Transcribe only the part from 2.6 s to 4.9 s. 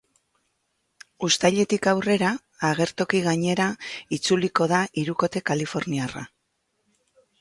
agertoki gainera itzuliko da